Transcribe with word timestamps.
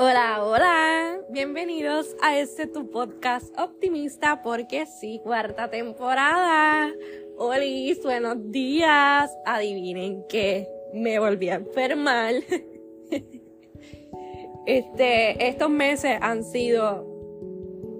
Hola, 0.00 0.44
hola, 0.44 1.18
bienvenidos 1.28 2.14
a 2.22 2.38
este 2.38 2.68
tu 2.68 2.88
podcast 2.88 3.52
optimista 3.58 4.42
porque 4.42 4.86
sí, 4.86 5.20
cuarta 5.24 5.70
temporada. 5.70 6.92
Hola, 7.36 7.64
buenos 8.04 8.52
días. 8.52 9.36
Adivinen 9.44 10.24
que 10.28 10.68
me 10.94 11.18
volví 11.18 11.48
a 11.48 11.56
enfermar. 11.56 12.34
Este, 14.66 15.48
estos 15.48 15.70
meses 15.70 16.18
han 16.20 16.44
sido 16.44 17.04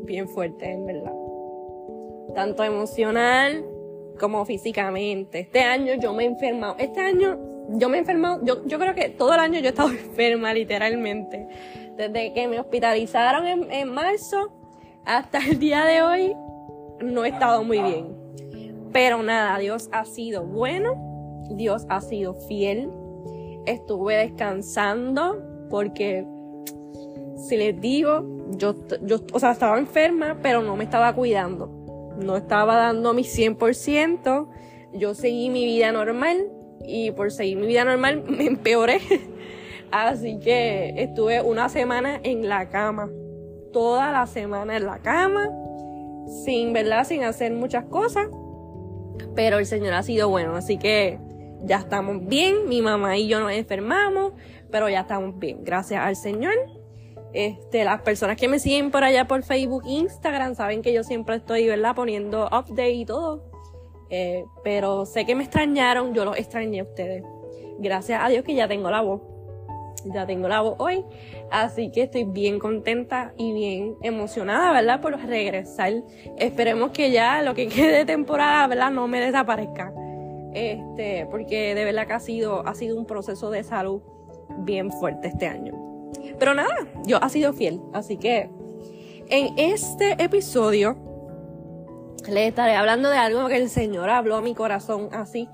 bien 0.04 0.28
fuertes, 0.28 0.68
en 0.68 0.84
verdad. 0.84 1.14
Tanto 2.34 2.62
emocional 2.62 3.64
como 4.20 4.44
físicamente. 4.44 5.40
Este 5.40 5.60
año 5.60 5.94
yo 5.94 6.12
me 6.12 6.24
he 6.24 6.26
enfermado. 6.26 6.76
Este 6.78 7.00
año 7.00 7.38
yo 7.70 7.88
me 7.88 7.96
he 7.96 8.00
enfermado. 8.00 8.44
Yo, 8.44 8.64
yo 8.66 8.78
creo 8.78 8.94
que 8.94 9.08
todo 9.08 9.34
el 9.34 9.40
año 9.40 9.60
yo 9.60 9.66
he 9.66 9.68
estado 9.70 9.88
enferma, 9.90 10.52
literalmente. 10.52 11.48
Desde 11.98 12.32
que 12.32 12.48
me 12.48 12.60
hospitalizaron 12.60 13.46
en, 13.46 13.72
en 13.72 13.92
marzo 13.92 14.52
hasta 15.04 15.38
el 15.38 15.58
día 15.58 15.84
de 15.84 16.00
hoy, 16.00 16.36
no 17.00 17.24
he 17.24 17.28
estado 17.28 17.64
muy 17.64 17.80
bien. 17.80 18.16
Pero 18.92 19.22
nada, 19.22 19.58
Dios 19.58 19.88
ha 19.92 20.04
sido 20.04 20.44
bueno. 20.44 21.44
Dios 21.50 21.86
ha 21.88 22.00
sido 22.00 22.34
fiel. 22.34 22.90
Estuve 23.66 24.16
descansando 24.16 25.42
porque 25.70 26.24
si 27.36 27.56
les 27.56 27.80
digo, 27.80 28.24
yo, 28.50 28.74
yo, 29.02 29.18
o 29.32 29.38
sea, 29.38 29.52
estaba 29.52 29.78
enferma, 29.78 30.38
pero 30.42 30.62
no 30.62 30.76
me 30.76 30.84
estaba 30.84 31.12
cuidando. 31.14 31.68
No 32.18 32.36
estaba 32.36 32.76
dando 32.76 33.12
mi 33.14 33.22
100%. 33.22 34.48
Yo 34.94 35.14
seguí 35.14 35.50
mi 35.50 35.64
vida 35.64 35.92
normal 35.92 36.48
y 36.84 37.10
por 37.10 37.30
seguir 37.30 37.58
mi 37.58 37.66
vida 37.66 37.84
normal 37.84 38.24
me 38.28 38.46
empeoré. 38.46 39.00
Así 39.90 40.38
que 40.38 40.94
estuve 40.96 41.42
una 41.42 41.68
semana 41.68 42.20
en 42.22 42.48
la 42.48 42.68
cama. 42.68 43.10
Toda 43.72 44.12
la 44.12 44.26
semana 44.26 44.76
en 44.76 44.86
la 44.86 44.98
cama. 44.98 45.48
Sin, 46.44 46.72
¿verdad? 46.72 47.04
Sin 47.04 47.24
hacer 47.24 47.52
muchas 47.52 47.84
cosas. 47.84 48.28
Pero 49.34 49.58
el 49.58 49.66
Señor 49.66 49.94
ha 49.94 50.02
sido 50.02 50.28
bueno. 50.28 50.56
Así 50.56 50.78
que 50.78 51.18
ya 51.64 51.78
estamos 51.78 52.26
bien. 52.26 52.68
Mi 52.68 52.82
mamá 52.82 53.16
y 53.16 53.28
yo 53.28 53.40
nos 53.40 53.52
enfermamos. 53.52 54.32
Pero 54.70 54.88
ya 54.88 55.00
estamos 55.00 55.38
bien. 55.38 55.64
Gracias 55.64 56.00
al 56.02 56.16
Señor. 56.16 56.54
Este, 57.32 57.84
las 57.84 58.02
personas 58.02 58.36
que 58.36 58.48
me 58.48 58.58
siguen 58.58 58.90
por 58.90 59.04
allá 59.04 59.26
por 59.26 59.42
Facebook, 59.42 59.84
Instagram, 59.86 60.54
saben 60.54 60.82
que 60.82 60.92
yo 60.92 61.04
siempre 61.04 61.36
estoy, 61.36 61.66
¿verdad? 61.66 61.94
Poniendo 61.94 62.46
update 62.46 62.92
y 62.92 63.04
todo. 63.04 63.44
Eh, 64.10 64.44
pero 64.64 65.04
sé 65.04 65.26
que 65.26 65.34
me 65.34 65.44
extrañaron, 65.44 66.14
yo 66.14 66.24
los 66.24 66.38
extrañé 66.38 66.80
a 66.80 66.84
ustedes. 66.84 67.22
Gracias 67.78 68.20
a 68.22 68.28
Dios 68.28 68.44
que 68.44 68.54
ya 68.54 68.66
tengo 68.66 68.90
la 68.90 69.02
voz. 69.02 69.20
Ya 70.04 70.26
tengo 70.26 70.48
la 70.48 70.60
voz 70.60 70.76
hoy. 70.78 71.04
Así 71.50 71.90
que 71.90 72.02
estoy 72.02 72.24
bien 72.24 72.58
contenta 72.58 73.32
y 73.36 73.52
bien 73.52 73.96
emocionada, 74.02 74.72
¿verdad? 74.72 75.00
Por 75.00 75.18
regresar. 75.18 75.92
Esperemos 76.36 76.90
que 76.90 77.10
ya 77.10 77.42
lo 77.42 77.54
que 77.54 77.68
quede 77.68 77.98
de 77.98 78.04
temporada, 78.04 78.66
¿verdad? 78.66 78.90
No 78.90 79.08
me 79.08 79.20
desaparezca. 79.20 79.92
Este, 80.54 81.26
porque 81.30 81.74
de 81.74 81.84
verdad 81.84 82.06
que 82.06 82.12
ha 82.14 82.20
sido, 82.20 82.66
ha 82.66 82.74
sido 82.74 82.96
un 82.96 83.06
proceso 83.06 83.50
de 83.50 83.62
salud 83.62 84.02
bien 84.60 84.90
fuerte 84.90 85.28
este 85.28 85.46
año. 85.46 85.74
Pero 86.38 86.54
nada, 86.54 86.74
yo 87.04 87.22
ha 87.22 87.28
sido 87.28 87.52
fiel. 87.52 87.80
Así 87.92 88.16
que 88.16 88.50
en 89.28 89.58
este 89.58 90.22
episodio 90.22 90.96
le 92.28 92.46
estaré 92.46 92.74
hablando 92.74 93.10
de 93.10 93.18
algo 93.18 93.48
que 93.48 93.56
el 93.56 93.68
Señor 93.68 94.10
habló 94.10 94.36
a 94.36 94.42
mi 94.42 94.54
corazón 94.54 95.08
así 95.12 95.48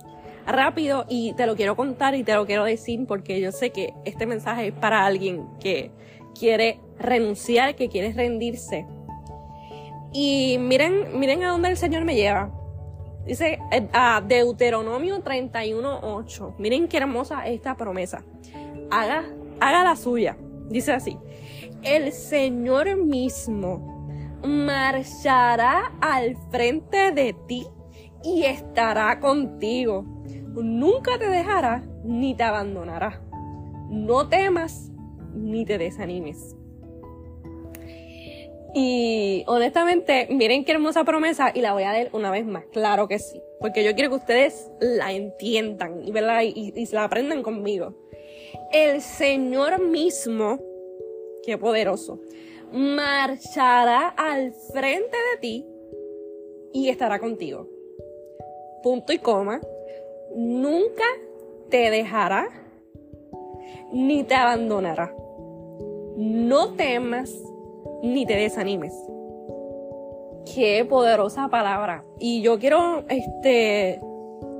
rápido 0.47 1.05
y 1.09 1.33
te 1.35 1.47
lo 1.47 1.57
quiero 1.57 1.77
contar 1.77 2.15
y 2.15 2.25
te 2.25 2.35
lo 2.35 2.47
quiero 2.47 2.65
decir 2.65 3.07
porque 3.07 3.41
yo 3.41 3.53
sé 3.53 3.71
que 3.71 3.95
este 4.05 4.27
mensaje 4.27 4.69
es 4.69 4.73
para 4.73 5.05
alguien 5.05 5.47
que 5.61 5.91
quiere 6.39 6.81
renunciar, 6.99 7.75
que 7.77 7.89
quiere 7.89 8.13
rendirse. 8.13 8.87
Y 10.13 10.59
miren, 10.61 11.19
miren 11.19 11.43
a 11.43 11.51
dónde 11.51 11.69
el 11.71 11.77
Señor 11.77 12.05
me 12.05 12.15
lleva. 12.15 12.53
Dice 13.27 13.59
eh, 13.73 13.89
a 13.93 14.21
Deuteronomio 14.21 15.23
31.8. 15.23 16.55
Miren 16.59 16.89
qué 16.89 16.99
hermosa 16.99 17.47
esta 17.47 17.77
promesa. 17.77 18.23
Haga, 18.91 19.25
haga 19.61 19.85
la 19.85 19.97
suya. 19.97 20.37
Dice 20.69 20.93
así, 20.93 21.19
el 21.83 22.13
Señor 22.13 22.97
mismo 22.97 24.39
marchará 24.43 25.93
al 26.01 26.37
frente 26.51 27.13
de 27.13 27.35
ti 27.47 27.67
y 28.23 28.45
estará 28.45 29.21
contigo. 29.21 30.14
Nunca 30.55 31.19
te 31.19 31.29
dejará 31.29 31.85
ni 32.05 32.35
te 32.35 32.43
abandonará. 32.43 33.21
No 33.91 34.29
temas 34.29 34.91
ni 35.35 35.65
te 35.65 35.79
desanimes. 35.79 36.57
Y 38.77 39.45
honestamente, 39.47 40.27
miren 40.31 40.65
qué 40.65 40.73
hermosa 40.73 41.05
promesa 41.05 41.53
y 41.55 41.61
la 41.61 41.75
voy 41.75 41.85
a 41.85 41.93
leer 41.93 42.11
una 42.13 42.31
vez 42.31 42.45
más. 42.45 42.65
Claro 42.73 43.07
que 43.07 43.19
sí. 43.19 43.41
Porque 43.61 43.85
yo 43.85 43.95
quiero 43.95 44.11
que 44.11 44.17
ustedes 44.17 44.71
la 44.81 45.13
entiendan 45.13 46.03
y, 46.03 46.11
y, 46.11 46.73
y 46.75 46.87
la 46.87 47.05
aprendan 47.05 47.43
conmigo 47.43 47.95
el 48.73 49.01
Señor 49.01 49.81
mismo, 49.81 50.59
qué 51.45 51.57
poderoso, 51.59 52.21
marchará 52.73 54.09
al 54.09 54.53
frente 54.73 55.17
de 55.17 55.41
ti 55.41 55.67
y 56.73 56.89
estará 56.89 57.19
contigo. 57.19 57.69
Punto 58.83 59.13
y 59.13 59.19
coma. 59.19 59.61
Nunca 60.35 61.05
te 61.71 61.91
dejará 61.91 62.49
ni 63.93 64.25
te 64.25 64.35
abandonará. 64.35 65.15
No 66.17 66.75
temas 66.75 67.35
ni 68.03 68.27
te 68.27 68.37
desanimes. 68.37 68.95
Qué 70.55 70.85
poderosa 70.85 71.49
palabra. 71.49 72.05
Y 72.19 72.43
yo 72.43 72.59
quiero 72.59 73.05
este 73.09 74.01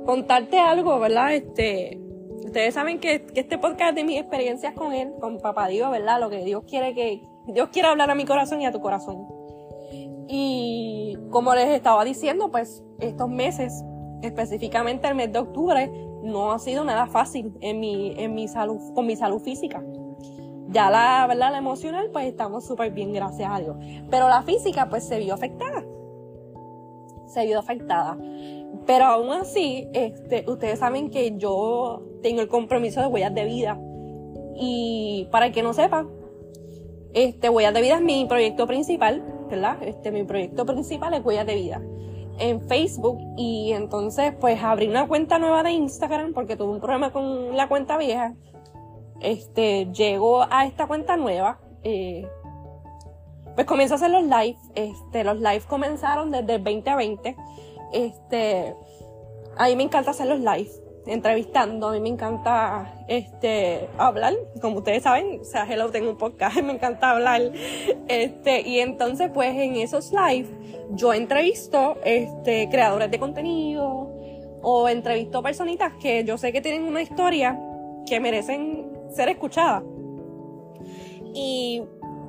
contarte 0.05 0.59
algo, 0.59 0.99
¿verdad? 0.99 1.33
Este 1.33 1.99
ustedes 2.45 2.73
saben 2.73 2.99
que, 2.99 3.25
este 3.35 3.57
podcast 3.57 3.95
de 3.95 4.03
mis 4.03 4.19
experiencias 4.19 4.73
con 4.73 4.93
él, 4.93 5.11
con 5.19 5.39
papá 5.39 5.67
Dios, 5.67 5.91
¿verdad? 5.91 6.19
Lo 6.19 6.29
que 6.29 6.43
Dios 6.45 6.63
quiere 6.65 6.93
que, 6.93 7.21
Dios 7.47 7.69
quiere 7.69 7.89
hablar 7.89 8.09
a 8.09 8.15
mi 8.15 8.23
corazón 8.23 8.61
y 8.61 8.65
a 8.65 8.71
tu 8.71 8.79
corazón. 8.79 9.27
Y 10.27 11.17
como 11.31 11.53
les 11.53 11.67
estaba 11.69 12.05
diciendo, 12.05 12.51
pues 12.51 12.83
estos 12.99 13.29
meses, 13.29 13.83
específicamente 14.21 15.07
el 15.07 15.15
mes 15.15 15.31
de 15.31 15.39
octubre, 15.39 15.91
no 16.23 16.51
ha 16.51 16.59
sido 16.59 16.83
nada 16.83 17.07
fácil 17.07 17.53
en 17.61 17.79
mi, 17.79 18.13
en 18.17 18.33
mi 18.33 18.47
salud, 18.47 18.79
con 18.93 19.05
mi 19.05 19.15
salud 19.15 19.39
física. 19.39 19.83
Ya 20.69 20.89
la, 20.89 21.25
¿verdad? 21.27 21.51
La 21.51 21.59
emocional, 21.59 22.09
pues 22.11 22.25
estamos 22.25 22.65
súper 22.65 22.91
bien, 22.91 23.13
gracias 23.13 23.49
a 23.51 23.59
Dios. 23.59 23.77
Pero 24.09 24.27
la 24.27 24.41
física, 24.41 24.89
pues 24.89 25.07
se 25.07 25.19
vio 25.19 25.33
afectada. 25.33 25.85
Se 27.27 27.45
vio 27.45 27.59
afectada. 27.59 28.17
Pero 28.85 29.05
aún 29.05 29.31
así, 29.31 29.87
este, 29.93 30.43
ustedes 30.47 30.79
saben 30.79 31.11
que 31.11 31.37
yo 31.37 32.03
tengo 32.21 32.41
el 32.41 32.47
compromiso 32.47 33.01
de 33.01 33.07
huellas 33.07 33.33
de 33.33 33.45
vida. 33.45 33.79
Y 34.55 35.27
para 35.31 35.51
que 35.51 35.61
no 35.61 35.73
sepa, 35.73 36.07
este, 37.13 37.49
huellas 37.49 37.73
de 37.73 37.81
vida 37.81 37.95
es 37.95 38.01
mi 38.01 38.25
proyecto 38.25 38.65
principal, 38.67 39.23
¿verdad? 39.49 39.77
Este, 39.83 40.11
mi 40.11 40.23
proyecto 40.23 40.65
principal 40.65 41.13
es 41.13 41.23
huellas 41.23 41.45
de 41.45 41.55
vida 41.55 41.81
en 42.39 42.61
Facebook 42.61 43.19
y 43.37 43.71
entonces 43.73 44.33
pues 44.39 44.61
abrí 44.63 44.87
una 44.87 45.07
cuenta 45.07 45.39
nueva 45.39 45.63
de 45.63 45.71
Instagram 45.71 46.33
porque 46.33 46.55
tuve 46.55 46.73
un 46.73 46.79
problema 46.79 47.11
con 47.11 47.55
la 47.55 47.67
cuenta 47.67 47.97
vieja. 47.97 48.33
Este, 49.21 49.87
llego 49.91 50.45
a 50.49 50.65
esta 50.65 50.87
cuenta 50.87 51.15
nueva, 51.15 51.59
eh, 51.83 52.27
pues 53.55 53.65
comienzo 53.65 53.95
a 53.95 53.97
hacer 53.97 54.11
los 54.11 54.23
live, 54.23 54.57
este, 54.75 55.23
los 55.23 55.37
live 55.37 55.61
comenzaron 55.67 56.31
desde 56.31 56.55
el 56.55 56.63
2020 56.63 57.35
este, 57.95 58.75
a 59.57 59.67
mí 59.67 59.75
me 59.75 59.83
encanta 59.83 60.11
hacer 60.11 60.27
los 60.27 60.39
live, 60.39 60.69
entrevistando, 61.07 61.89
a 61.89 61.91
mí 61.93 61.99
me 61.99 62.09
encanta 62.09 62.93
este 63.07 63.87
hablar, 63.97 64.33
como 64.61 64.77
ustedes 64.77 65.03
saben, 65.03 65.39
o 65.41 65.43
sea, 65.43 65.65
hello, 65.69 65.89
tengo 65.91 66.11
un 66.11 66.17
podcast, 66.17 66.57
me 66.63 66.73
encanta 66.73 67.11
hablar. 67.11 67.41
Este, 68.07 68.61
y 68.61 68.79
entonces 68.79 69.29
pues 69.33 69.55
en 69.55 69.75
esos 69.75 70.11
live 70.11 70.47
yo 70.91 71.13
entrevisto 71.13 71.97
este 72.03 72.69
creadores 72.69 73.09
de 73.11 73.19
contenido 73.19 74.11
o 74.61 74.89
entrevisto 74.89 75.43
personitas 75.43 75.93
que 76.01 76.23
yo 76.23 76.37
sé 76.37 76.51
que 76.51 76.61
tienen 76.61 76.83
una 76.83 77.01
historia 77.01 77.59
que 78.07 78.19
merecen 78.19 78.91
ser 79.13 79.29
escuchadas. 79.29 79.83
Y 81.33 81.83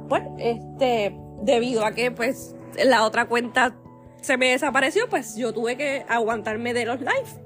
pues 0.08 0.22
este 0.38 1.16
debido 1.42 1.84
a 1.84 1.92
que 1.92 2.10
pues 2.10 2.54
la 2.84 3.04
otra 3.04 3.26
cuenta 3.26 3.76
se 4.20 4.36
me 4.36 4.50
desapareció, 4.50 5.08
pues 5.08 5.36
yo 5.36 5.52
tuve 5.52 5.76
que 5.76 6.04
aguantarme 6.08 6.74
de 6.74 6.84
los 6.84 7.00
live. 7.00 7.45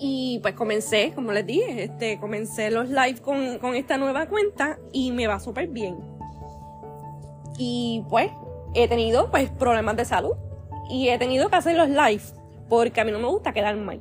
Y 0.00 0.40
pues 0.42 0.54
comencé, 0.54 1.12
como 1.14 1.32
les 1.32 1.46
dije, 1.46 1.84
este, 1.84 2.18
comencé 2.18 2.70
los 2.70 2.88
live 2.88 3.20
con, 3.20 3.58
con 3.58 3.74
esta 3.74 3.98
nueva 3.98 4.26
cuenta 4.26 4.78
y 4.92 5.12
me 5.12 5.26
va 5.26 5.38
súper 5.38 5.68
bien. 5.68 5.96
Y 7.58 8.04
pues 8.08 8.30
he 8.74 8.88
tenido 8.88 9.30
pues 9.30 9.50
problemas 9.50 9.96
de 9.96 10.04
salud 10.04 10.34
y 10.88 11.08
he 11.08 11.18
tenido 11.18 11.48
que 11.48 11.56
hacer 11.56 11.76
los 11.76 11.88
live 11.88 12.22
porque 12.68 13.00
a 13.00 13.04
mí 13.04 13.12
no 13.12 13.18
me 13.18 13.28
gusta 13.28 13.52
quedar 13.52 13.76
mal, 13.76 14.00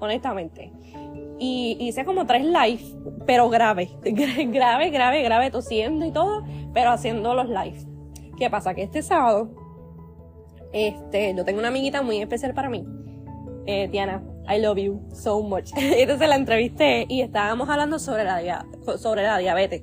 honestamente. 0.00 0.72
Y 1.38 1.76
hice 1.80 2.04
como 2.04 2.26
tres 2.26 2.44
live, 2.44 2.82
pero 3.26 3.48
grave, 3.48 3.90
grave, 4.02 4.90
grave, 4.90 5.22
grave, 5.22 5.50
tosiendo 5.50 6.04
y 6.06 6.12
todo, 6.12 6.42
pero 6.72 6.90
haciendo 6.90 7.34
los 7.34 7.48
live. 7.48 7.78
¿Qué 8.38 8.48
pasa? 8.48 8.74
Que 8.74 8.82
este 8.82 9.02
sábado, 9.02 9.50
este, 10.72 11.34
yo 11.34 11.44
tengo 11.44 11.58
una 11.58 11.68
amiguita 11.68 12.02
muy 12.02 12.22
especial 12.22 12.54
para 12.54 12.70
mí, 12.70 12.86
eh, 13.66 13.88
Diana, 13.88 14.22
I 14.50 14.58
love 14.58 14.78
you 14.78 15.00
so 15.12 15.42
much. 15.42 15.70
Entonces 15.76 16.28
la 16.28 16.34
entrevisté 16.34 17.06
y 17.08 17.22
estábamos 17.22 17.68
hablando 17.68 17.98
sobre 17.98 18.24
la, 18.24 18.66
sobre 18.98 19.22
la 19.22 19.38
diabetes. 19.38 19.82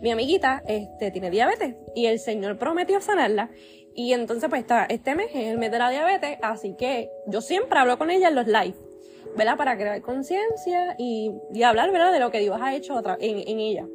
Mi 0.00 0.12
amiguita 0.12 0.62
este, 0.68 1.10
tiene 1.10 1.30
diabetes 1.30 1.74
y 1.94 2.06
el 2.06 2.20
Señor 2.20 2.56
prometió 2.56 3.00
sanarla. 3.00 3.50
Y 3.94 4.12
entonces, 4.12 4.48
pues, 4.48 4.60
está, 4.60 4.84
este 4.84 5.14
mes 5.14 5.30
es 5.34 5.46
el 5.46 5.58
mes 5.58 5.72
de 5.72 5.78
la 5.78 5.90
diabetes, 5.90 6.38
así 6.42 6.76
que 6.76 7.10
yo 7.26 7.40
siempre 7.40 7.78
hablo 7.78 7.96
con 7.98 8.10
ella 8.10 8.28
en 8.28 8.34
los 8.34 8.46
live, 8.46 8.74
¿verdad? 9.36 9.56
Para 9.56 9.76
crear 9.76 10.02
conciencia 10.02 10.94
y, 10.98 11.32
y, 11.52 11.62
hablar, 11.62 11.90
¿verdad? 11.90 12.12
De 12.12 12.20
lo 12.20 12.30
que 12.30 12.40
Dios 12.40 12.58
ha 12.60 12.74
hecho 12.76 13.02
en, 13.18 13.48
en 13.48 13.58
ella. 13.58 13.86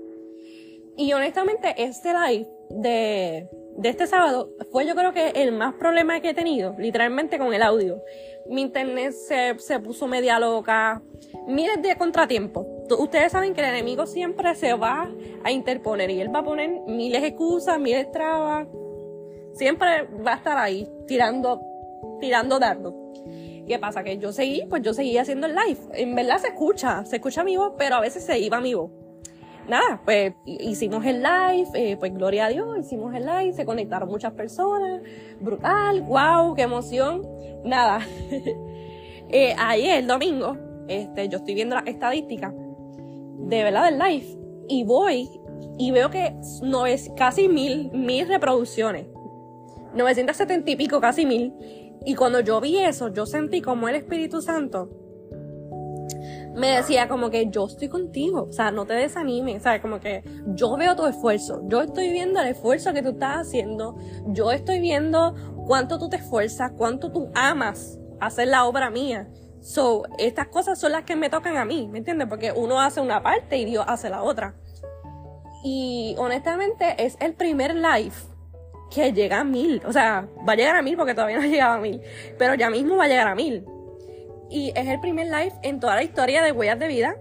Y 0.98 1.13
honestamente, 1.13 1.75
este 1.78 2.13
live 2.13 2.48
de, 2.72 3.48
de 3.78 3.90
este 3.90 4.08
sábado 4.08 4.50
fue 4.72 4.86
yo 4.86 4.96
creo 4.96 5.14
que 5.14 5.30
el 5.30 5.52
más 5.52 5.74
problema 5.76 6.20
que 6.20 6.30
he 6.30 6.34
tenido, 6.34 6.76
literalmente 6.78 7.38
con 7.38 7.54
el 7.54 7.64
audio. 7.64 8.02
Mi 8.48 8.62
internet 8.62 9.14
se, 9.14 9.58
se 9.60 9.80
puso 9.80 10.08
media 10.08 10.40
loca, 10.40 11.02
miles 11.48 11.82
de 11.82 11.96
contratiempos. 11.96 12.66
Ustedes 12.98 13.32
saben 13.32 13.54
que 13.54 13.62
el 13.62 13.68
enemigo 13.68 14.06
siempre 14.06 14.54
se 14.56 14.74
va 14.74 15.10
a 15.44 15.52
interponer 15.52 16.10
y 16.10 16.20
él 16.22 16.34
va 16.34 16.40
a 16.40 16.44
poner 16.44 16.82
miles 16.88 17.22
de 17.22 17.30
excusas, 17.30 17.80
miles 17.80 18.12
trabas. 18.12 18.68
Siempre 19.54 20.08
va 20.26 20.34
a 20.34 20.38
estar 20.38 20.58
ahí 20.58 20.88
tirando, 21.08 21.62
tirando 22.20 22.60
dardo. 22.60 22.96
¿Qué 23.68 23.80
pasa? 23.80 24.04
Que 24.04 24.18
yo 24.18 24.34
seguí, 24.34 24.66
pues 24.70 24.82
yo 24.82 24.94
seguí 24.94 25.18
haciendo 25.18 25.48
el 25.48 25.56
live. 25.56 25.80
En 25.94 26.16
verdad 26.16 26.40
se 26.40 26.48
escucha, 26.48 27.06
se 27.06 27.18
escucha 27.18 27.44
mi 27.44 27.56
voz, 27.56 27.74
pero 27.78 27.96
a 27.96 28.02
veces 28.02 28.24
se 28.24 28.40
iba 28.40 28.60
mi 28.60 28.74
voz 28.74 28.92
nada, 29.68 30.02
pues 30.04 30.34
hicimos 30.46 31.06
el 31.06 31.22
live, 31.24 31.69
eh, 31.75 31.98
pues 31.98 32.13
gloria 32.13 32.46
a 32.46 32.50
Dios, 32.50 32.78
hicimos 32.80 33.13
el 33.16 33.25
live, 33.25 33.54
se 33.54 33.66
conectaron 33.66 34.10
muchas 34.10 34.34
personas, 34.34 35.02
brutal, 35.40 36.02
wow, 36.04 36.54
qué 36.56 36.63
emoción, 36.63 37.28
nada. 37.63 38.06
eh, 39.30 39.56
ayer, 39.58 40.00
el 40.00 40.08
domingo, 40.08 40.58
este, 40.88 41.30
yo 41.30 41.38
estoy 41.38 41.54
viendo 41.54 41.75
la 41.75 41.81
estadística 41.81 42.54
de 42.54 43.63
verdad 43.63 43.86
del 43.86 44.00
live 44.00 44.38
y 44.68 44.84
voy 44.84 45.30
y 45.78 45.92
veo 45.92 46.10
que 46.10 46.36
no 46.63 46.86
es 46.86 47.12
casi 47.16 47.48
mil, 47.48 47.92
mil 47.92 48.28
reproducciones, 48.28 49.08
970 49.96 50.72
y 50.72 50.75
pico, 50.75 51.02
casi 51.02 51.25
mil. 51.25 51.54
Y 52.06 52.16
cuando 52.16 52.40
yo 52.40 52.60
vi 52.62 52.80
eso, 52.80 53.10
yo 53.13 53.25
sentí 53.25 53.62
como 53.62 53.88
el 53.88 53.96
Espíritu 53.96 54.42
Santo 54.42 54.90
me 56.56 56.75
decía 56.75 57.07
como 57.07 57.30
que 57.30 57.50
yo 57.50 57.65
estoy 57.65 57.88
contigo, 57.89 58.48
o 58.50 58.51
sea, 58.51 58.71
no 58.71 58.86
te 58.86 58.94
desanimes, 58.94 59.63
sea, 59.63 59.81
Como 59.81 60.00
que 60.00 60.24
yo 60.48 60.75
veo 60.77 60.95
tu 60.95 61.06
esfuerzo, 61.06 61.62
yo 61.68 61.81
estoy 61.81 62.12
viendo 62.12 62.42
el 62.42 62.48
esfuerzo 62.48 62.94
que 62.94 63.01
tú 63.01 63.09
estás 63.09 63.48
haciendo, 63.48 63.98
yo 64.27 64.51
estoy 64.51 64.80
viendo 64.80 65.36
cuánto 65.65 65.98
tú 65.98 66.09
te 66.09 66.18
esfuerzas, 66.18 66.71
cuánto 66.77 67.12
tú 67.12 67.30
amas 67.33 67.98
hacer 68.19 68.50
la 68.50 68.65
obra 68.65 68.89
mía. 68.89 69.30
So, 69.62 70.03
estas 70.18 70.48
cosas 70.48 70.80
son 70.80 70.92
las 70.92 71.03
que 71.03 71.15
me 71.15 71.30
tocan 71.30 71.57
a 71.57 71.65
mí, 71.65 71.88
¿me 71.88 72.00
entiendes? 72.00 72.27
Porque 72.27 72.51
uno 72.51 72.81
hace 72.81 73.00
una 73.00 73.21
parte 73.21 73.57
y 73.57 73.65
Dios 73.65 73.86
hace 73.88 74.09
la 74.09 74.24
otra. 74.24 74.56
Y 75.63 76.15
honestamente 76.18 76.95
es 76.98 77.15
el 77.19 77.36
primer 77.36 77.75
live 77.75 78.13
que 78.89 79.13
llega 79.13 79.39
a 79.39 79.44
mil. 79.44 79.81
O 79.86 79.94
sea, 79.94 80.27
va 80.48 80.53
a 80.53 80.56
llegar 80.56 80.75
a 80.75 80.81
mil 80.81 80.98
porque 80.98 81.13
todavía 81.13 81.38
no 81.38 81.44
ha 81.44 81.48
llegado 81.48 81.74
a 81.75 81.80
mil. 81.80 82.01
Pero 82.38 82.56
ya 82.56 82.69
mismo 82.69 82.98
va 82.98 83.06
a 83.06 83.07
llegar 83.07 83.27
a 83.27 83.36
mil. 83.36 83.65
Y 84.51 84.74
es 84.75 84.88
el 84.88 85.00
primer 85.00 85.27
live 85.27 85.53
en 85.63 85.80
toda 85.80 85.95
la 85.95 86.03
historia 86.03 86.44
de 86.44 86.51
Huellas 86.51 86.77
de 86.77 86.88
Vida, 86.88 87.15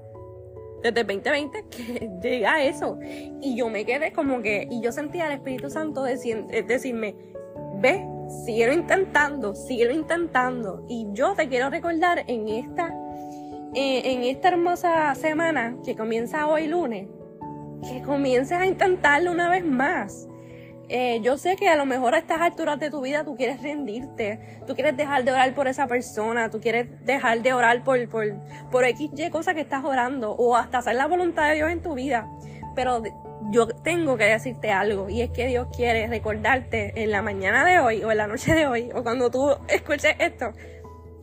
desde 0.83 1.05
2020, 1.05 1.65
que 1.71 2.11
llega 2.21 2.55
a 2.55 2.65
eso. 2.65 2.99
Y 3.41 3.57
yo 3.57 3.71
me 3.71 3.85
quedé 3.85 4.13
como 4.13 4.43
que, 4.43 4.67
y 4.69 4.83
yo 4.83 4.91
sentía 4.91 5.27
al 5.27 5.33
Espíritu 5.33 5.71
Santo 5.71 6.07
eh, 6.07 6.17
decirme, 6.67 7.15
ve, 7.77 8.05
síguelo 8.45 8.73
intentando, 8.73 9.55
síguelo 9.55 9.93
intentando. 9.93 10.85
Y 10.89 11.07
yo 11.13 11.35
te 11.35 11.49
quiero 11.49 11.71
recordar 11.71 12.25
en 12.27 12.49
esta, 12.49 12.93
eh, 13.75 14.03
en 14.13 14.25
esta 14.25 14.49
hermosa 14.49 15.15
semana 15.15 15.77
que 15.85 15.95
comienza 15.95 16.49
hoy 16.49 16.67
lunes, 16.67 17.09
que 17.89 18.03
comiences 18.03 18.59
a 18.59 18.67
intentarlo 18.67 19.31
una 19.31 19.49
vez 19.49 19.65
más. 19.65 20.27
Eh, 20.93 21.21
yo 21.23 21.39
sé 21.39 21.55
que 21.55 21.69
a 21.69 21.77
lo 21.77 21.87
mejor 21.87 22.17
a 22.17 22.19
estas 22.19 22.41
alturas 22.41 22.81
de 22.81 22.91
tu 22.91 23.01
vida 23.01 23.23
tú 23.23 23.37
quieres 23.37 23.63
rendirte, 23.63 24.59
tú 24.67 24.75
quieres 24.75 24.97
dejar 24.97 25.23
de 25.23 25.31
orar 25.31 25.55
por 25.55 25.69
esa 25.69 25.87
persona, 25.87 26.51
tú 26.51 26.61
quieres 26.61 26.89
dejar 27.05 27.43
de 27.43 27.53
orar 27.53 27.85
por, 27.85 28.09
por, 28.09 28.27
por 28.73 28.85
X, 28.85 29.09
cosa 29.31 29.55
que 29.55 29.61
estás 29.61 29.85
orando 29.85 30.33
o 30.33 30.57
hasta 30.57 30.79
hacer 30.79 30.97
la 30.97 31.07
voluntad 31.07 31.49
de 31.49 31.55
Dios 31.55 31.71
en 31.71 31.81
tu 31.81 31.95
vida. 31.95 32.29
Pero 32.75 33.05
yo 33.53 33.69
tengo 33.69 34.17
que 34.17 34.25
decirte 34.25 34.73
algo 34.73 35.09
y 35.09 35.21
es 35.21 35.31
que 35.31 35.47
Dios 35.47 35.69
quiere 35.77 36.09
recordarte 36.09 37.01
en 37.01 37.13
la 37.13 37.23
mañana 37.23 37.65
de 37.65 37.79
hoy 37.79 38.03
o 38.03 38.11
en 38.11 38.17
la 38.17 38.27
noche 38.27 38.53
de 38.53 38.67
hoy 38.67 38.91
o 38.93 39.05
cuando 39.05 39.31
tú 39.31 39.49
escuches 39.69 40.17
esto, 40.19 40.51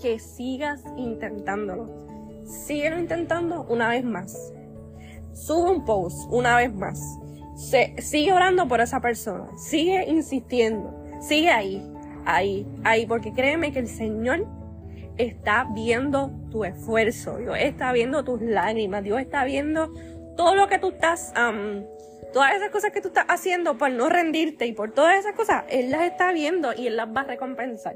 que 0.01 0.17
sigas 0.19 0.81
intentándolo. 0.95 2.07
Síguelo 2.45 2.97
intentando 2.97 3.65
una 3.67 3.89
vez 3.89 4.05
más. 4.05 4.33
Sube 5.33 5.71
un 5.71 5.83
post 5.83 6.31
una 6.31 6.55
vez 6.55 6.73
más 6.73 6.97
sigue 7.57 8.31
orando 8.31 8.67
por 8.67 8.81
esa 8.81 9.01
persona, 9.01 9.47
sigue 9.57 10.05
insistiendo, 10.07 10.93
sigue 11.19 11.49
ahí, 11.49 11.83
ahí, 12.25 12.67
ahí, 12.83 13.05
porque 13.05 13.33
créeme 13.33 13.71
que 13.71 13.79
el 13.79 13.87
Señor 13.87 14.45
está 15.17 15.67
viendo 15.73 16.31
tu 16.51 16.63
esfuerzo, 16.63 17.37
Dios 17.37 17.57
está 17.59 17.91
viendo 17.91 18.23
tus 18.23 18.41
lágrimas, 18.41 19.03
Dios 19.03 19.19
está 19.19 19.43
viendo 19.43 19.91
todo 20.35 20.55
lo 20.55 20.67
que 20.67 20.77
tú 20.77 20.89
estás, 20.89 21.33
todas 22.31 22.55
esas 22.55 22.69
cosas 22.69 22.91
que 22.91 23.01
tú 23.01 23.07
estás 23.07 23.25
haciendo 23.27 23.77
por 23.77 23.89
no 23.89 24.07
rendirte 24.07 24.67
y 24.67 24.73
por 24.73 24.91
todas 24.91 25.17
esas 25.17 25.33
cosas, 25.33 25.63
Él 25.69 25.89
las 25.89 26.01
está 26.03 26.31
viendo 26.31 26.73
y 26.77 26.87
Él 26.87 26.95
las 26.95 27.07
va 27.07 27.21
a 27.21 27.25
recompensar 27.25 27.95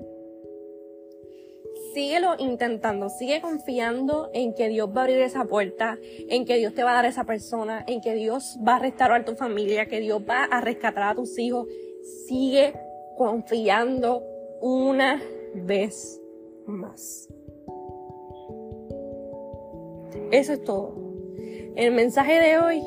síguelo 1.93 2.35
intentando, 2.37 3.09
sigue 3.09 3.41
confiando 3.41 4.29
en 4.33 4.53
que 4.53 4.69
Dios 4.69 4.89
va 4.95 5.01
a 5.01 5.03
abrir 5.03 5.19
esa 5.19 5.45
puerta, 5.45 5.97
en 6.29 6.45
que 6.45 6.57
Dios 6.57 6.73
te 6.73 6.83
va 6.83 6.91
a 6.91 6.95
dar 6.95 7.05
esa 7.05 7.25
persona, 7.25 7.83
en 7.87 8.01
que 8.01 8.13
Dios 8.13 8.57
va 8.65 8.75
a 8.75 8.79
restaurar 8.79 9.25
tu 9.25 9.35
familia, 9.35 9.87
que 9.87 9.99
Dios 9.99 10.21
va 10.27 10.45
a 10.45 10.61
rescatar 10.61 11.03
a 11.03 11.15
tus 11.15 11.37
hijos. 11.37 11.67
Sigue 12.27 12.73
confiando 13.17 14.23
una 14.61 15.21
vez 15.53 16.21
más. 16.65 17.27
Eso 20.31 20.53
es 20.53 20.63
todo. 20.63 20.95
El 21.75 21.93
mensaje 21.93 22.39
de 22.39 22.57
hoy 22.57 22.83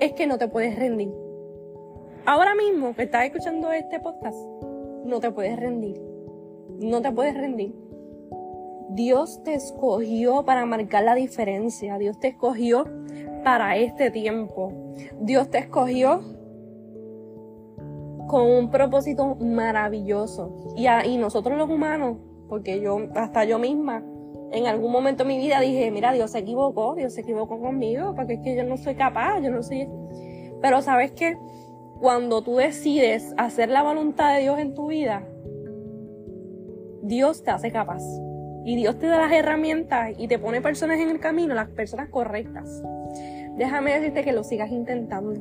es 0.00 0.12
que 0.12 0.26
no 0.26 0.38
te 0.38 0.48
puedes 0.48 0.78
rendir. 0.78 1.10
Ahora 2.24 2.54
mismo 2.54 2.94
que 2.94 3.04
estás 3.04 3.26
escuchando 3.26 3.70
este 3.70 4.00
podcast, 4.00 4.36
no 5.04 5.20
te 5.20 5.30
puedes 5.30 5.56
rendir 5.56 6.15
no 6.80 7.02
te 7.02 7.12
puedes 7.12 7.34
rendir. 7.34 7.74
Dios 8.90 9.42
te 9.42 9.54
escogió 9.54 10.44
para 10.44 10.64
marcar 10.64 11.04
la 11.04 11.14
diferencia. 11.14 11.98
Dios 11.98 12.18
te 12.18 12.28
escogió 12.28 12.86
para 13.44 13.76
este 13.76 14.10
tiempo. 14.10 14.72
Dios 15.20 15.50
te 15.50 15.58
escogió 15.58 16.20
con 18.26 18.42
un 18.42 18.70
propósito 18.70 19.36
maravilloso. 19.36 20.74
Y, 20.76 20.86
y 20.88 21.16
nosotros 21.16 21.58
los 21.58 21.68
humanos, 21.68 22.18
porque 22.48 22.80
yo, 22.80 22.98
hasta 23.14 23.44
yo 23.44 23.58
misma, 23.58 24.02
en 24.52 24.66
algún 24.66 24.92
momento 24.92 25.24
de 25.24 25.28
mi 25.28 25.38
vida 25.38 25.60
dije, 25.60 25.90
mira, 25.90 26.12
Dios 26.12 26.30
se 26.30 26.38
equivocó, 26.38 26.94
Dios 26.94 27.12
se 27.12 27.22
equivocó 27.22 27.60
conmigo, 27.60 28.14
porque 28.14 28.34
es 28.34 28.40
que 28.40 28.56
yo 28.56 28.64
no 28.64 28.76
soy 28.76 28.94
capaz, 28.94 29.40
yo 29.40 29.50
no 29.50 29.62
soy... 29.62 29.88
Pero 30.60 30.82
sabes 30.82 31.12
que 31.12 31.36
cuando 32.00 32.42
tú 32.42 32.56
decides 32.56 33.34
hacer 33.36 33.68
la 33.68 33.82
voluntad 33.82 34.34
de 34.34 34.42
Dios 34.42 34.58
en 34.58 34.74
tu 34.74 34.88
vida, 34.88 35.26
Dios 37.06 37.44
te 37.44 37.50
hace 37.50 37.70
capaz. 37.70 38.02
Y 38.64 38.74
Dios 38.74 38.98
te 38.98 39.06
da 39.06 39.18
las 39.18 39.32
herramientas 39.32 40.12
y 40.18 40.26
te 40.26 40.40
pone 40.40 40.60
personas 40.60 40.98
en 40.98 41.08
el 41.08 41.20
camino, 41.20 41.54
las 41.54 41.68
personas 41.68 42.08
correctas. 42.08 42.82
Déjame 43.56 43.94
decirte 43.94 44.24
que 44.24 44.32
lo 44.32 44.42
sigas 44.42 44.70
intentando. 44.70 45.34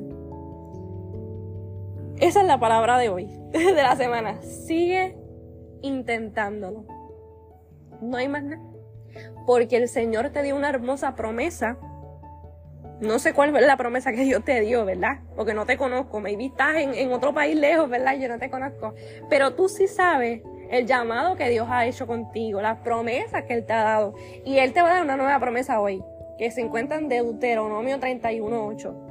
Esa 2.19 2.41
es 2.41 2.47
la 2.47 2.59
palabra 2.59 2.99
de 2.99 3.09
hoy, 3.09 3.25
de 3.51 3.73
la 3.73 3.95
semana. 3.95 4.41
Sigue 4.43 5.17
intentándolo. 5.81 6.85
No 7.99 8.17
hay 8.17 8.27
más 8.27 8.43
nada. 8.43 8.61
Porque 9.47 9.77
el 9.77 9.87
Señor 9.87 10.29
te 10.29 10.43
dio 10.43 10.55
una 10.55 10.69
hermosa 10.69 11.15
promesa. 11.15 11.77
No 13.01 13.17
sé 13.17 13.33
cuál 13.33 13.55
es 13.55 13.65
la 13.65 13.75
promesa 13.75 14.11
que 14.11 14.23
Dios 14.23 14.45
te 14.45 14.61
dio, 14.61 14.85
¿verdad? 14.85 15.21
Porque 15.35 15.53
no 15.55 15.65
te 15.65 15.77
conozco. 15.77 16.19
Maybe 16.19 16.45
estás 16.45 16.75
en, 16.75 16.93
en 16.93 17.11
otro 17.11 17.33
país 17.33 17.57
lejos, 17.57 17.89
¿verdad? 17.89 18.17
Yo 18.17 18.29
no 18.29 18.37
te 18.37 18.51
conozco. 18.51 18.93
Pero 19.29 19.55
tú 19.55 19.67
sí 19.67 19.87
sabes 19.87 20.43
el 20.69 20.85
llamado 20.85 21.35
que 21.35 21.49
Dios 21.49 21.67
ha 21.69 21.85
hecho 21.85 22.07
contigo, 22.07 22.61
las 22.61 22.79
promesas 22.79 23.43
que 23.43 23.53
Él 23.53 23.65
te 23.65 23.73
ha 23.73 23.83
dado. 23.83 24.13
Y 24.43 24.57
Él 24.57 24.73
te 24.73 24.81
va 24.81 24.91
a 24.91 24.93
dar 24.95 25.03
una 25.03 25.17
nueva 25.17 25.39
promesa 25.39 25.79
hoy, 25.79 26.03
que 26.37 26.51
se 26.51 26.61
encuentra 26.61 26.97
en 26.97 27.09
Deuteronomio 27.09 27.99
31.8. 27.99 29.05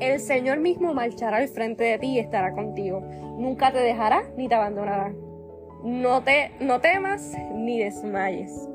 El 0.00 0.18
Señor 0.18 0.60
mismo 0.60 0.94
marchará 0.94 1.36
al 1.38 1.48
frente 1.48 1.84
de 1.84 1.98
ti 1.98 2.06
y 2.12 2.18
estará 2.18 2.52
contigo. 2.52 3.00
Nunca 3.38 3.70
te 3.70 3.78
dejará 3.78 4.22
ni 4.36 4.48
te 4.48 4.54
abandonará. 4.54 5.12
No, 5.84 6.22
te, 6.22 6.52
no 6.60 6.80
temas 6.80 7.32
ni 7.54 7.78
desmayes. 7.78 8.68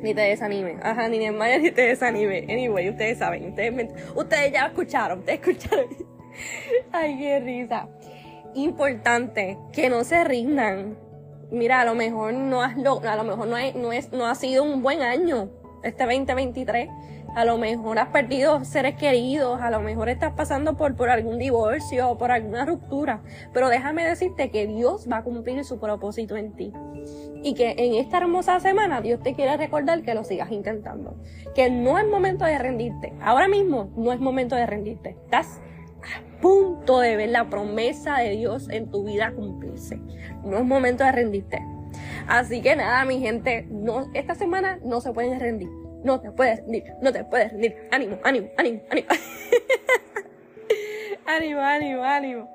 Ni 0.00 0.14
te 0.14 0.20
desanime. 0.20 0.78
Ajá, 0.82 1.08
ni 1.08 1.18
desmayes 1.18 1.62
ni 1.62 1.70
te 1.70 1.82
desanime. 1.82 2.46
Anyway, 2.48 2.88
ustedes 2.90 3.18
saben. 3.18 3.50
Ustedes, 3.50 3.88
ustedes 4.14 4.52
ya 4.52 4.66
escucharon. 4.66 5.20
Ustedes 5.20 5.40
escucharon. 5.40 5.86
Ay, 6.92 7.18
qué 7.18 7.40
risa. 7.40 7.88
Importante 8.54 9.58
que 9.72 9.88
no 9.88 10.04
se 10.04 10.24
rindan. 10.24 10.96
Mira, 11.52 11.82
a 11.82 11.84
lo 11.84 11.94
mejor 11.94 12.32
no 12.32 12.62
has 12.62 12.74
a 12.76 13.16
lo 13.16 13.24
mejor 13.24 13.46
no, 13.46 13.56
no, 13.74 13.92
es, 13.92 14.10
no 14.12 14.26
ha 14.26 14.34
sido 14.34 14.64
un 14.64 14.82
buen 14.82 15.02
año 15.02 15.50
este 15.84 16.04
2023 16.04 16.88
a 17.34 17.44
lo 17.44 17.56
mejor 17.56 17.98
has 17.98 18.08
perdido 18.08 18.64
seres 18.64 18.94
queridos, 18.96 19.60
a 19.60 19.70
lo 19.70 19.80
mejor 19.80 20.08
estás 20.08 20.32
pasando 20.32 20.76
por, 20.76 20.94
por 20.96 21.08
algún 21.08 21.38
divorcio 21.38 22.10
o 22.10 22.18
por 22.18 22.30
alguna 22.30 22.66
ruptura, 22.66 23.22
pero 23.54 23.68
déjame 23.68 24.04
decirte 24.04 24.50
que 24.50 24.66
Dios 24.66 25.08
va 25.10 25.18
a 25.18 25.22
cumplir 25.22 25.64
su 25.64 25.80
propósito 25.80 26.36
en 26.36 26.52
ti. 26.52 26.72
Y 27.42 27.54
que 27.54 27.74
en 27.78 27.94
esta 27.94 28.18
hermosa 28.18 28.60
semana 28.60 29.00
Dios 29.00 29.20
te 29.22 29.34
quiere 29.34 29.56
recordar 29.56 30.02
que 30.02 30.14
lo 30.14 30.24
sigas 30.24 30.52
intentando. 30.52 31.16
Que 31.54 31.70
no 31.70 31.98
es 31.98 32.06
momento 32.06 32.44
de 32.44 32.58
rendirte. 32.58 33.12
Ahora 33.20 33.48
mismo 33.48 33.90
no 33.96 34.12
es 34.12 34.20
momento 34.20 34.54
de 34.54 34.66
rendirte. 34.66 35.16
Estás 35.24 35.60
punto 36.42 37.00
de 37.00 37.16
ver 37.16 37.30
la 37.30 37.48
promesa 37.48 38.18
de 38.18 38.36
Dios 38.36 38.68
en 38.68 38.90
tu 38.90 39.04
vida 39.04 39.32
cumplirse. 39.32 39.98
No 40.44 40.58
es 40.58 40.64
momento 40.64 41.04
de 41.04 41.12
rendirte. 41.12 41.64
Así 42.28 42.60
que 42.60 42.76
nada, 42.76 43.06
mi 43.06 43.20
gente, 43.20 43.66
no, 43.70 44.10
esta 44.12 44.34
semana 44.34 44.78
no 44.84 45.00
se 45.00 45.12
pueden 45.12 45.40
rendir 45.40 45.70
no 46.02 46.20
te 46.20 46.30
puedes 46.30 46.60
rendir, 46.60 46.84
no 47.00 47.12
te 47.12 47.24
puedes 47.24 47.52
rendir. 47.52 47.76
Ánimo, 47.90 48.18
ánimo, 48.22 48.48
ánimo, 48.56 48.82
ánimo. 48.90 49.08
ánimo, 51.26 51.60
ánimo, 51.60 52.04
ánimo. 52.04 52.50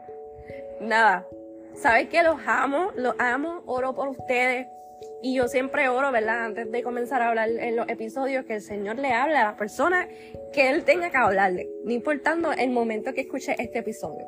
Nada, 0.81 1.25
sabes 1.77 2.09
que 2.09 2.23
los 2.23 2.39
amo, 2.45 2.91
los 2.95 3.15
amo, 3.19 3.63
oro 3.65 3.93
por 3.93 4.09
ustedes. 4.09 4.67
Y 5.21 5.35
yo 5.35 5.47
siempre 5.47 5.89
oro, 5.89 6.11
¿verdad? 6.11 6.45
Antes 6.45 6.71
de 6.71 6.83
comenzar 6.83 7.21
a 7.21 7.29
hablar 7.29 7.49
en 7.49 7.75
los 7.75 7.87
episodios, 7.89 8.45
que 8.45 8.55
el 8.55 8.61
Señor 8.61 8.97
le 8.97 9.13
hable 9.13 9.35
a 9.35 9.45
la 9.45 9.55
persona 9.55 10.07
que 10.53 10.69
Él 10.69 10.83
tenga 10.83 11.09
que 11.09 11.17
hablarle, 11.17 11.67
no 11.83 11.91
importando 11.91 12.51
el 12.51 12.69
momento 12.69 13.13
que 13.13 13.21
escuche 13.21 13.55
este 13.59 13.79
episodio. 13.79 14.25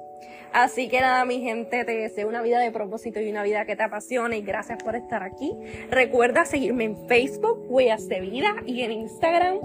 Así 0.52 0.90
que 0.90 1.00
nada, 1.00 1.26
mi 1.26 1.42
gente, 1.42 1.86
te 1.86 1.92
deseo 1.92 2.28
una 2.28 2.42
vida 2.42 2.60
de 2.60 2.72
propósito 2.72 3.20
y 3.20 3.30
una 3.30 3.44
vida 3.44 3.66
que 3.66 3.76
te 3.76 3.84
apasione 3.84 4.40
y 4.40 4.42
gracias 4.42 4.82
por 4.84 4.96
estar 4.96 5.22
aquí. 5.22 5.56
Recuerda 5.92 6.46
seguirme 6.46 6.86
en 6.86 7.08
Facebook, 7.08 7.66
Huellas 7.68 8.08
de 8.08 8.20
Vida, 8.22 8.56
y 8.66 8.82
en 8.82 8.92
Instagram, 8.92 9.60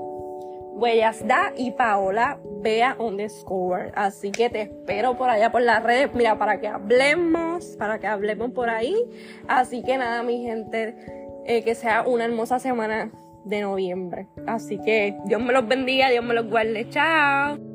Huellas 0.74 1.26
Da 1.26 1.52
y 1.56 1.70
Paola 1.70 2.38
Bea 2.60 2.96
underscore. 2.98 3.92
Así 3.94 4.30
que 4.30 4.50
te 4.50 4.62
espero 4.62 5.16
por 5.16 5.30
allá 5.30 5.52
por 5.52 5.62
las 5.62 5.82
redes, 5.82 6.10
mira, 6.14 6.38
para 6.38 6.60
que 6.60 6.68
hablemos, 6.68 7.76
para 7.78 7.98
que 7.98 8.06
hablemos 8.06 8.50
por 8.50 8.68
ahí. 8.68 8.96
Así 9.48 9.82
que 9.82 9.96
nada, 9.96 10.22
mi 10.22 10.42
gente, 10.42 10.94
eh, 11.46 11.62
que 11.62 11.74
sea 11.74 12.02
una 12.02 12.24
hermosa 12.24 12.58
semana 12.58 13.10
de 13.44 13.60
noviembre. 13.60 14.26
Así 14.46 14.78
que 14.80 15.16
Dios 15.26 15.40
me 15.40 15.52
los 15.52 15.66
bendiga, 15.68 16.10
Dios 16.10 16.24
me 16.24 16.34
los 16.34 16.48
guarde. 16.48 16.88
Chao. 16.88 17.73